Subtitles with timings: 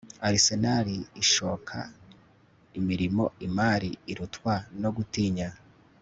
[0.29, 0.87] Arsenal
[1.23, 1.77] ishoka
[2.79, 5.49] imirimo imari irutwa no gutinya